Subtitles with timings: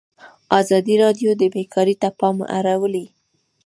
[0.59, 3.05] ازادي راډیو د بیکاري ته پام اړولی.